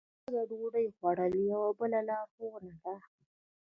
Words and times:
لږه 0.33 0.43
ډوډۍ 0.49 0.87
خوړل 0.95 1.33
یوه 1.51 1.69
بله 1.79 1.99
لارښوونه 2.07 2.73
ده. 2.83 2.95